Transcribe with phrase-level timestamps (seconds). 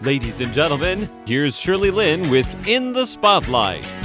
[0.00, 3.97] Ladies and gentlemen, here's Shirley Lin with In the Spotlight.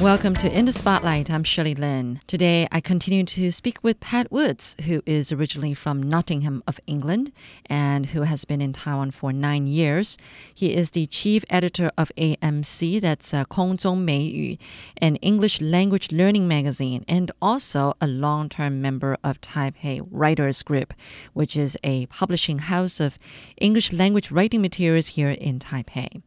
[0.00, 1.30] Welcome to In the Spotlight.
[1.30, 2.20] I'm Shirley Lin.
[2.26, 7.32] Today I continue to speak with Pat Woods, who is originally from Nottingham of England
[7.66, 10.16] and who has been in Taiwan for nine years.
[10.54, 14.56] He is the chief editor of AMC, that's uh, Kongzhong Meiyu,
[14.96, 20.94] an English language learning magazine, and also a long term member of Taipei Writers Group,
[21.34, 23.18] which is a publishing house of
[23.58, 26.22] English language writing materials here in Taipei.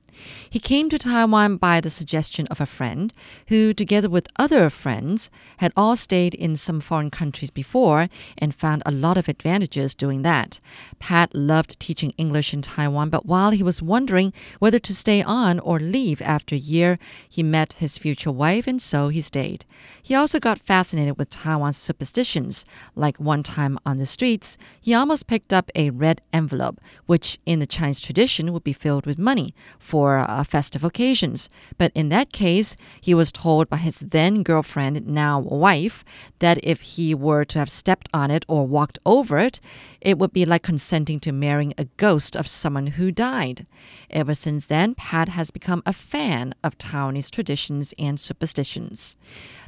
[0.49, 3.13] He came to Taiwan by the suggestion of a friend
[3.48, 8.84] who, together with other friends, had all stayed in some foreign countries before and found
[8.86, 10.59] a lot of advantages doing that.
[10.99, 15.59] Pat loved teaching English in Taiwan, but while he was wondering whether to stay on
[15.59, 19.66] or leave after a year, he met his future wife and so he stayed.
[20.02, 22.66] He also got fascinated with Taiwan's superstitions.
[22.95, 27.59] Like one time on the streets, he almost picked up a red envelope, which in
[27.59, 31.50] the Chinese tradition would be filled with money for uh, festive occasions.
[31.78, 36.04] But in that case, he was told by his then girlfriend, now wife,
[36.40, 39.60] that if he were to have stepped on it or walked over it,
[40.02, 43.66] it would be like consenting to marrying a ghost of someone who died.
[44.10, 49.16] Ever since then, Pat has become a fan of Taiwanese traditions and superstitions.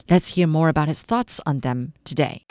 [0.09, 2.45] Let's hear more about his thoughts on them today.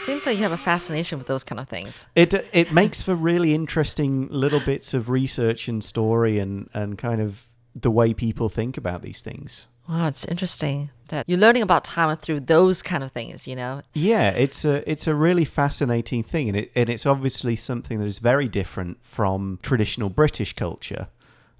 [0.00, 2.06] Seems like you have a fascination with those kind of things.
[2.14, 7.20] It it makes for really interesting little bits of research and story and and kind
[7.20, 9.66] of the way people think about these things.
[9.88, 13.82] Wow, it's interesting that you're learning about time through those kind of things, you know.
[13.92, 18.06] Yeah, it's a it's a really fascinating thing, and it and it's obviously something that
[18.06, 21.08] is very different from traditional British culture.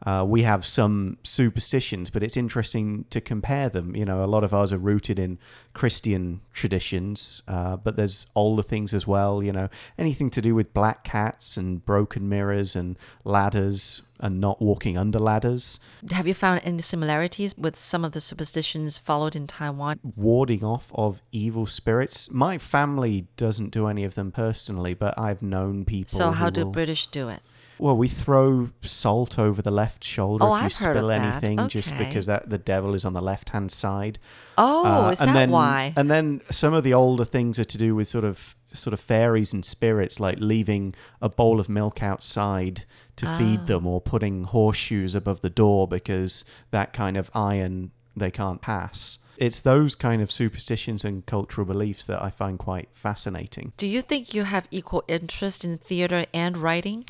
[0.07, 3.95] Uh, we have some superstitions, but it's interesting to compare them.
[3.95, 5.39] You know, a lot of ours are rooted in
[5.75, 9.43] Christian traditions, uh, but there's older things as well.
[9.43, 9.69] You know,
[9.99, 15.19] anything to do with black cats and broken mirrors and ladders and not walking under
[15.19, 15.79] ladders.
[16.11, 19.99] Have you found any similarities with some of the superstitions followed in Taiwan?
[20.17, 22.31] Warding off of evil spirits.
[22.31, 26.19] My family doesn't do any of them personally, but I've known people.
[26.19, 27.41] So, how do will- British do it?
[27.81, 31.97] Well, we throw salt over the left shoulder Oh, if you I've spill anything, just
[31.97, 34.19] because that the devil is on the left hand side.
[34.59, 35.93] Oh, Uh, is and that then, why?
[35.97, 39.01] And then some of the older things are to do with sort of sort of
[39.01, 42.85] fairies and spirits, like leaving a bowl of milk outside
[43.17, 43.37] to Ah.
[43.39, 48.61] feed them, or putting horseshoes above the door because that kind of iron they can't
[48.61, 49.19] pass.
[49.39, 53.73] It's those kind of superstitions and cultural beliefs that I find quite fascinating.
[53.79, 57.07] Do you think you have equal interest in theater and writing?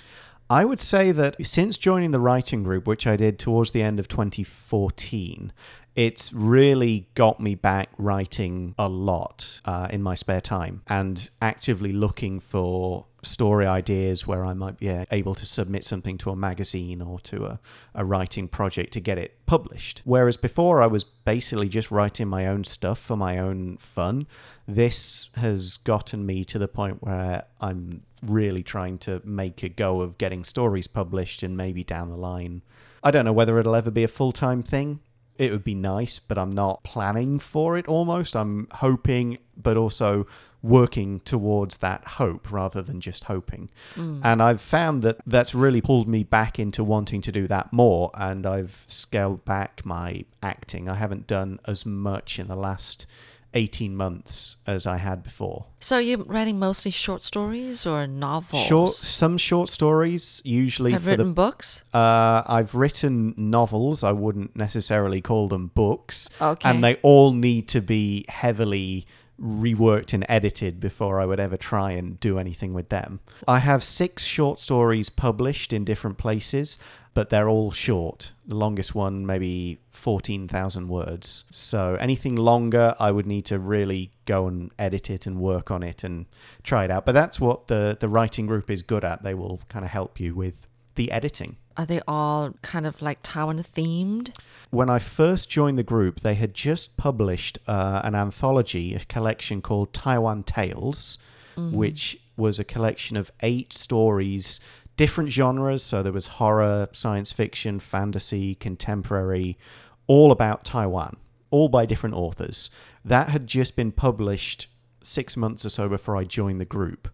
[0.50, 4.00] I would say that since joining the writing group, which I did towards the end
[4.00, 5.53] of 2014,
[5.94, 11.93] it's really got me back writing a lot uh, in my spare time and actively
[11.93, 16.36] looking for story ideas where I might be uh, able to submit something to a
[16.36, 17.60] magazine or to a,
[17.94, 20.03] a writing project to get it published.
[20.04, 24.26] Whereas before I was basically just writing my own stuff for my own fun,
[24.66, 30.00] this has gotten me to the point where I'm really trying to make a go
[30.00, 32.62] of getting stories published and maybe down the line.
[33.02, 35.00] I don't know whether it'll ever be a full time thing.
[35.38, 38.37] It would be nice, but I'm not planning for it almost.
[38.37, 40.26] I'm hoping, but also
[40.62, 43.71] working towards that hope rather than just hoping.
[43.97, 48.10] And I've found that that's really pulled me back into wanting to do that more.
[48.15, 50.88] And I've scaled back my acting.
[50.88, 53.06] I haven't done as much in the last
[53.54, 55.66] 18 months as I had before.
[55.81, 58.65] So you're writing mostly short stories or novels?
[58.65, 61.32] Short, some short stories, usually Have for written the.
[61.32, 61.82] books?
[61.93, 64.04] Uh, I've written novels.
[64.04, 66.31] I wouldn't necessarily call them books.
[66.41, 66.69] Okay.
[66.69, 69.06] And they all need to be heavily
[69.43, 73.21] reworked and edited before I would ever try and do anything with them.
[73.49, 76.78] I have six short stories published in different places,
[77.15, 78.33] but they're all short.
[78.47, 81.44] The longest one, maybe 14,000 words.
[81.50, 85.82] So anything longer, I would need to really go and edit it and work on
[85.82, 86.26] it and
[86.62, 87.06] try it out.
[87.06, 89.23] But that's what the, the writing group is good at.
[89.23, 90.55] They will kind of help you with
[90.94, 91.56] the editing.
[91.76, 94.37] Are they all kind of like Taiwan themed?
[94.70, 99.62] When I first joined the group, they had just published uh, an anthology, a collection
[99.62, 101.19] called Taiwan Tales,
[101.56, 104.61] which was a collection of eight stories,
[104.96, 105.82] different genres.
[105.82, 109.58] So there was horror, science fiction, fantasy, contemporary,
[110.06, 111.16] all about Taiwan,
[111.50, 112.70] all by different authors.
[113.05, 114.69] That had just been published
[115.02, 117.08] six months or so before I joined the group.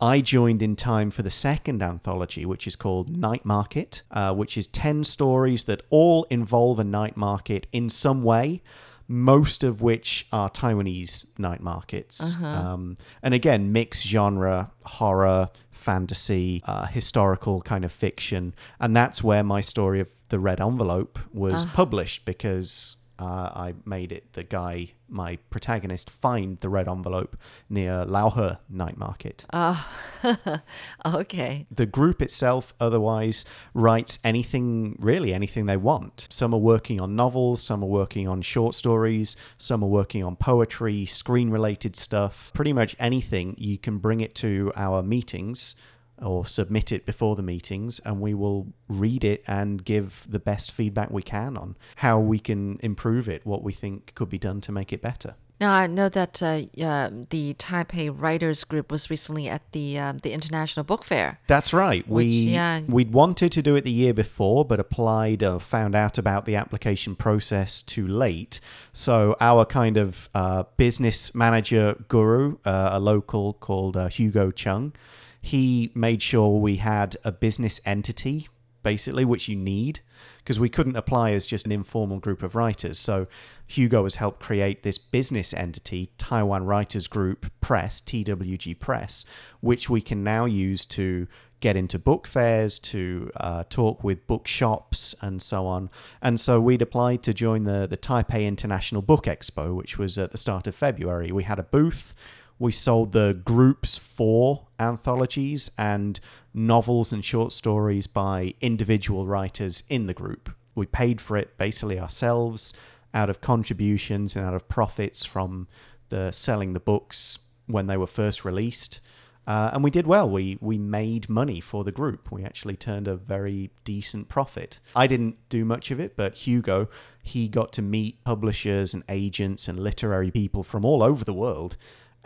[0.00, 4.56] I joined in time for the second anthology, which is called Night Market, uh, which
[4.56, 8.62] is 10 stories that all involve a night market in some way
[9.08, 12.36] most of which are Taiwanese night markets.
[12.44, 18.54] Um, and again, mixed genre, horror, fantasy, uh, historical kind of fiction.
[18.78, 24.12] And that's where my story of the Red Envelope was published because uh, I made
[24.12, 27.36] it the guy, my protagonist, find the red envelope
[27.68, 29.44] near Raohe night market.
[29.52, 29.88] Ah,
[31.04, 31.66] okay.
[31.70, 33.44] The group itself otherwise
[33.74, 36.28] writes anything, really anything they want.
[36.30, 40.36] Some are working on novels, some are working on short stories, some are working on
[40.36, 42.52] poetry, screen related stuff.
[42.54, 45.74] Pretty much anything you can bring it to our meetings
[46.22, 50.72] or submit it before the meetings and we will read it and give the best
[50.72, 54.60] feedback we can on how we can improve it, what we think could be done
[54.60, 55.34] to make it better.
[55.60, 60.18] Now I know that uh, uh, the Taipei Writers Group was recently at the um,
[60.18, 61.40] the International Book Fair.
[61.48, 62.06] That's right.
[62.08, 62.82] Which, we yeah.
[62.86, 66.54] we'd wanted to do it the year before, but applied or found out about the
[66.54, 68.60] application process too late.
[68.92, 74.92] So our kind of uh, business manager guru, uh, a local called uh, Hugo Chung,
[75.40, 78.48] he made sure we had a business entity
[78.82, 80.00] basically, which you need
[80.38, 82.98] because we couldn't apply as just an informal group of writers.
[82.98, 83.26] So
[83.66, 89.26] Hugo has helped create this business entity, Taiwan Writers Group Press, TWG Press,
[89.60, 91.26] which we can now use to
[91.60, 95.90] get into book fairs, to uh, talk with bookshops, and so on.
[96.22, 100.30] And so we'd applied to join the, the Taipei International Book Expo, which was at
[100.30, 101.30] the start of February.
[101.30, 102.14] We had a booth.
[102.58, 106.18] We sold the group's four anthologies and
[106.52, 110.50] novels and short stories by individual writers in the group.
[110.74, 112.72] We paid for it basically ourselves
[113.14, 115.68] out of contributions and out of profits from
[116.08, 119.00] the selling the books when they were first released.
[119.46, 120.28] Uh, and we did well.
[120.28, 122.30] We we made money for the group.
[122.30, 124.78] We actually turned a very decent profit.
[124.94, 126.88] I didn't do much of it, but Hugo,
[127.22, 131.78] he got to meet publishers and agents and literary people from all over the world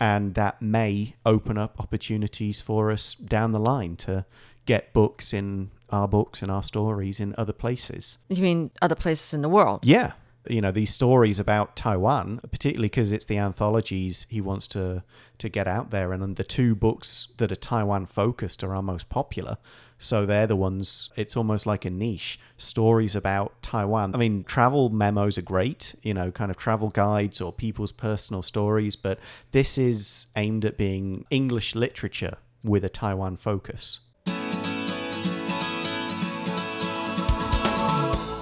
[0.02, 4.26] and that may open up opportunities for us down the line to
[4.66, 8.18] get books in our books and our stories in other places.
[8.28, 9.78] You mean other places in the world?
[9.84, 10.14] Yeah.
[10.48, 15.04] You know, these stories about Taiwan, particularly because it's the anthologies he wants to,
[15.38, 16.12] to get out there.
[16.12, 19.56] And the two books that are Taiwan focused are our most popular.
[20.02, 22.40] So they're the ones, it's almost like a niche.
[22.56, 24.16] Stories about Taiwan.
[24.16, 28.42] I mean, travel memos are great, you know, kind of travel guides or people's personal
[28.42, 29.20] stories, but
[29.52, 34.00] this is aimed at being English literature with a Taiwan focus.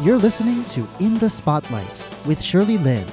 [0.02, 3.06] You're listening to In the Spotlight with Shirley Lin.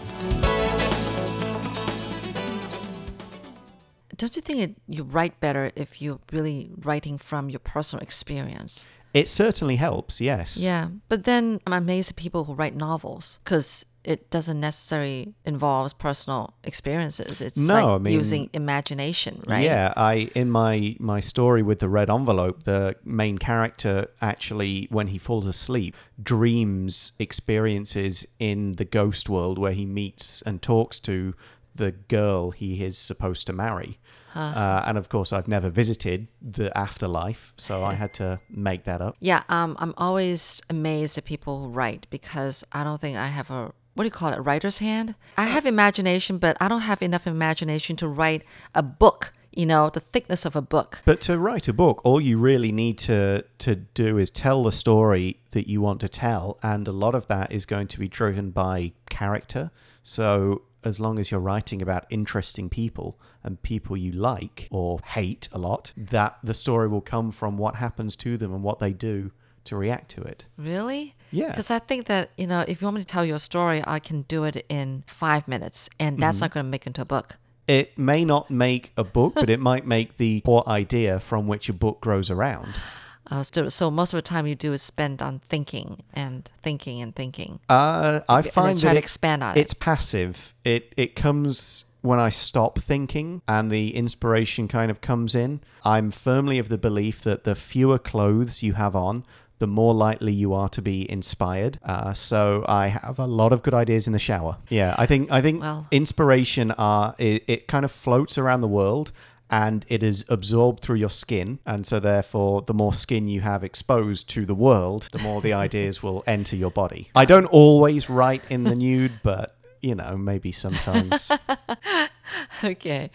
[4.18, 8.86] Don't you think it, you write better if you're really writing from your personal experience?
[9.14, 10.58] It certainly helps, yes.
[10.58, 15.98] Yeah, but then I'm amazed at people who write novels because it doesn't necessarily involve
[15.98, 17.42] personal experiences.
[17.42, 19.64] It's No, like I mean- using imagination, right?
[19.64, 25.08] Yeah, I in my my story with the red envelope, the main character actually when
[25.08, 31.34] he falls asleep dreams experiences in the ghost world where he meets and talks to
[31.76, 34.00] the girl he is supposed to marry.
[34.38, 39.02] Uh, and of course, I've never visited the afterlife, so I had to make that
[39.02, 39.16] up.
[39.20, 43.50] Yeah, um, I'm always amazed at people who write because I don't think I have
[43.50, 45.16] a what do you call it, a writer's hand.
[45.38, 48.44] I have imagination, but I don't have enough imagination to write
[48.76, 49.34] a book.
[49.56, 51.02] You know, the thickness of a book.
[51.04, 54.72] But to write a book, all you really need to to do is tell the
[54.72, 58.08] story that you want to tell, and a lot of that is going to be
[58.08, 59.72] driven by character.
[60.04, 65.48] So as long as you're writing about interesting people and people you like or hate
[65.52, 68.94] a lot, that the story will come from what happens to them and what they
[68.94, 69.32] do
[69.66, 70.46] to react to it.
[70.58, 71.16] Really?
[71.32, 71.48] Yeah.
[71.50, 73.84] Because I think that, you know, if you want me to tell you a story,
[73.86, 76.46] I can do it in five minutes, and that's mm-hmm.
[76.46, 77.36] not going to make into a book.
[77.68, 81.68] It may not make a book, but it might make the core idea from which
[81.68, 82.80] a book grows around.
[83.30, 87.02] Uh, so, so most of the time you do is spend on thinking and thinking
[87.02, 87.60] and thinking.
[87.70, 89.62] Uh, I and find try that to it- expand on it.
[89.62, 90.54] it's passive.
[90.64, 95.60] It it comes when I stop thinking and the inspiration kind of comes in.
[95.84, 99.26] I'm firmly of the belief that the fewer clothes you have on,
[99.60, 101.80] the more likely you are to be inspired.
[101.84, 104.58] Uh, so I have a lot of good ideas in the shower.
[104.70, 108.68] Yeah, I think I think Well- inspiration are it, it kind of floats around the
[108.70, 109.12] world
[109.50, 113.64] and it is absorbed through your skin and so therefore the more skin you have
[113.64, 118.10] exposed to the world the more the ideas will enter your body i don't always
[118.10, 121.32] write in the nude but you know maybe sometimes
[122.64, 123.12] okay.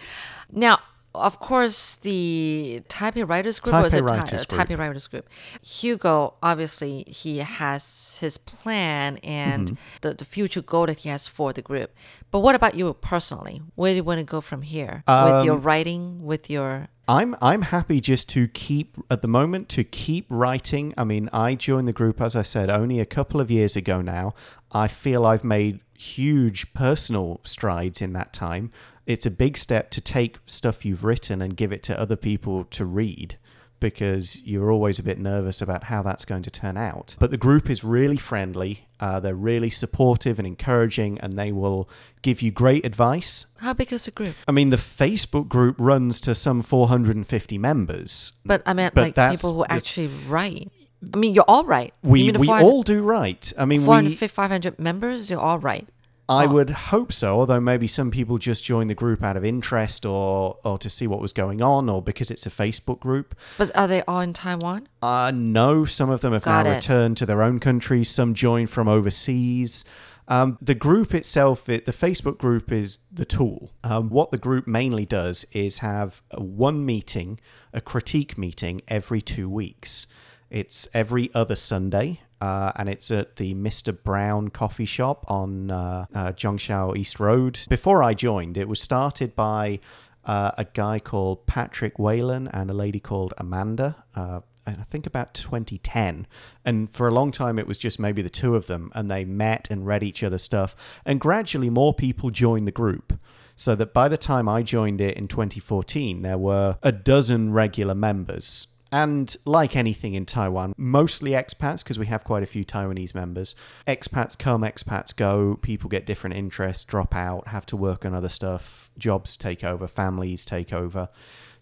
[0.51, 0.81] Now,
[1.15, 4.61] of course, the Taipei Writers Group Taipei it Tai- Writers uh, Group.
[4.69, 5.29] Taipei Writers Group.
[5.63, 9.75] Hugo, obviously, he has his plan and Mm-hmm.
[10.01, 11.91] the, the future goal that he has for the group.
[12.31, 13.61] But what about you personally?
[13.75, 17.37] Where do you want to go from here with your Um, writing, with your I'm
[17.43, 20.95] I'm happy just to keep at the moment to keep writing.
[20.97, 24.01] I mean, I joined the group as I said only a couple of years ago
[24.01, 24.33] now.
[24.73, 28.73] I feel I've made huge personal strides in that time.
[29.05, 32.65] It's a big step to take stuff you've written and give it to other people
[32.65, 33.37] to read
[33.83, 37.17] because you're always a bit nervous about how that's going to turn out.
[37.19, 38.87] But the group is really friendly.
[39.01, 41.91] Uh, they're really supportive and encouraging, and they will
[42.23, 43.47] give you great advice.
[43.59, 44.37] how big is the group?
[44.49, 48.33] I mean, the Facebook group runs to some 450 members.
[48.47, 50.71] But I mean, But like people who actually write.
[51.13, 51.93] I mean, you're all right.
[52.03, 53.53] We we all do right.
[53.59, 55.89] I mean, we 500 members, you're all right.
[56.33, 57.39] I would hope so.
[57.41, 61.07] Although maybe some people just joined the group out of interest or or to see
[61.07, 63.35] what was going on, or because it's a Facebook group.
[63.59, 64.89] But are they all in Taiwan?
[65.01, 66.75] Uh, no, some of them have Got now it.
[66.77, 68.09] returned to their own countries.
[68.11, 69.85] Some joined from overseas.
[70.29, 73.73] Um, the group itself, it, the Facebook group is the tool.
[73.83, 77.41] Um, what the group mainly does is have one meeting,
[77.73, 80.07] a critique meeting every two weeks.
[80.49, 83.97] It's every other Sunday, uh, and it's at the Mr.
[83.97, 87.61] Brown coffee shop on uh, uh, Zhongshan East Road.
[87.69, 89.79] Before I joined, it was started by
[90.25, 93.95] uh, a guy called Patrick Whalen and a lady called Amanda.
[94.17, 96.27] Uh, and I think about 2010.
[96.65, 99.25] And for a long time, it was just maybe the two of them, and they
[99.25, 100.75] met and read each other's stuff.
[101.05, 103.21] And gradually, more people joined the group.
[103.55, 107.95] So that by the time I joined it in 2014, there were a dozen regular
[107.95, 108.67] members.
[108.93, 113.55] And like anything in Taiwan, mostly expats, because we have quite a few Taiwanese members.
[113.89, 118.29] Expats come, expats go, people get different interests, drop out, have to work on other
[118.29, 121.09] stuff, jobs take over, families take over.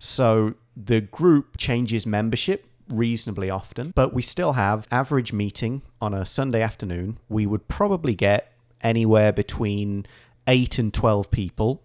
[0.00, 6.26] So the group changes membership reasonably often, but we still have average meeting on a
[6.26, 7.18] Sunday afternoon.
[7.28, 10.04] We would probably get anywhere between
[10.48, 11.82] 8 and 12 people,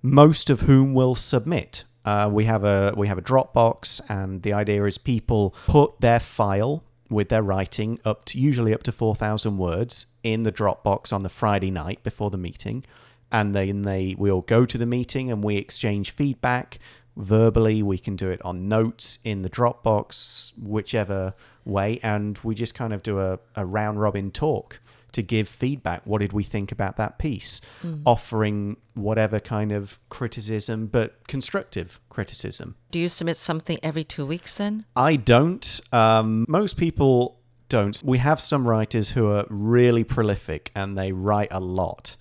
[0.00, 1.84] most of whom will submit.
[2.08, 6.18] Uh, we have a we have a Dropbox, and the idea is people put their
[6.18, 11.12] file with their writing up to usually up to four thousand words in the Dropbox
[11.12, 12.82] on the Friday night before the meeting,
[13.30, 16.78] and then they we all go to the meeting and we exchange feedback.
[17.18, 17.82] Verbally.
[17.82, 21.34] We can do it on notes in the Dropbox, whichever
[21.64, 24.80] way, and we just kind of do a, a round robin talk
[25.12, 26.02] to give feedback.
[26.04, 27.60] What did we think about that piece?
[28.04, 32.76] Offering whatever kind of criticism, but constructive criticism.
[32.90, 34.84] Do you submit something every two weeks then?
[34.96, 35.80] I don't.
[35.92, 37.38] Um, most people
[37.68, 38.00] don't.
[38.04, 42.16] We have some writers who are really prolific and they write a lot.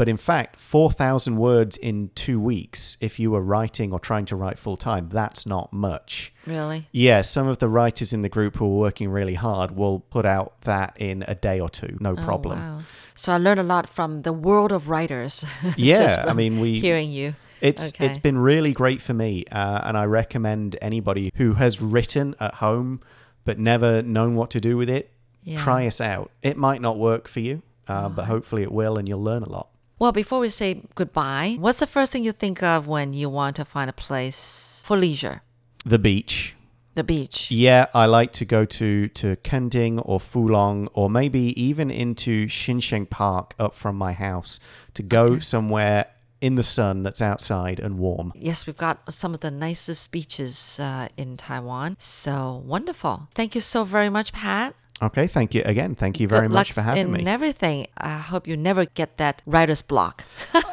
[0.00, 4.34] But in fact, 4,000 words in two weeks, if you were writing or trying to
[4.34, 6.32] write full time, that's not much.
[6.46, 6.88] Really?
[6.90, 10.24] Yeah, some of the writers in the group who are working really hard will put
[10.24, 12.58] out that in a day or two, no problem.
[12.58, 12.82] Oh, wow.
[13.14, 15.44] So I learned a lot from the world of writers.
[15.76, 17.34] Yeah, I mean, we- hearing you.
[17.60, 18.06] It's Okay.
[18.06, 22.54] it's been really great for me, uh, and I recommend anybody who has written at
[22.54, 23.02] home
[23.44, 25.10] but never known what to do with it.
[25.44, 25.62] Yeah.
[25.62, 26.30] Try us out.
[26.40, 29.48] It might not work for you, uh, but hopefully it will, and you'll learn a
[29.50, 29.68] lot.
[30.00, 33.56] Well, before we say goodbye, what's the first thing you think of when you want
[33.56, 35.42] to find a place for leisure?
[35.84, 36.56] The beach.
[36.94, 37.50] The beach.
[37.50, 43.10] Yeah, I like to go to to Kending or Fulong or maybe even into Xinsheng
[43.10, 44.58] Park up from my house
[44.94, 46.06] to go somewhere
[46.40, 48.32] in the sun that's outside and warm.
[48.34, 51.96] Yes, we've got some of the nicest beaches uh, in Taiwan.
[51.98, 53.28] So wonderful.
[53.34, 54.74] Thank you so very much, Pat.
[55.02, 55.94] Okay, thank you again.
[55.94, 57.20] Thank you very Good much for having in me.
[57.20, 57.86] And everything.
[57.96, 60.24] I hope you never get that writer's block.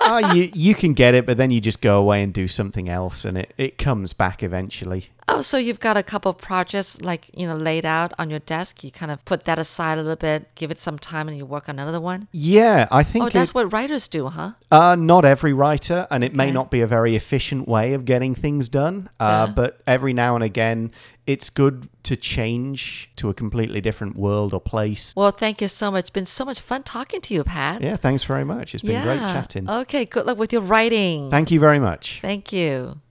[0.02, 2.90] oh, you you can get it, but then you just go away and do something
[2.90, 5.10] else, and it, it comes back eventually.
[5.30, 8.40] Oh, so you've got a couple of projects like, you know, laid out on your
[8.40, 8.82] desk.
[8.84, 11.46] You kind of put that aside a little bit, give it some time, and you
[11.46, 12.30] work on another one.
[12.32, 14.52] Yeah, I think Oh, that's it- what writers do, huh?
[14.72, 18.36] uh, not every writer, and it may not be a very efficient way of getting
[18.36, 19.10] things done.
[19.20, 19.54] Uh, Yeah.
[19.54, 20.92] But every now and again,
[21.26, 25.14] it's good to change to a completely different world or place.
[25.18, 26.00] Well, thank you so much.
[26.06, 27.82] It's been so much fun talking to you, Pat.
[27.82, 28.74] Yeah, thanks very much.
[28.74, 29.70] It's been great chatting.
[29.70, 31.30] Okay, good luck with your writing.
[31.30, 32.20] Thank you very much.
[32.22, 33.02] Thank you.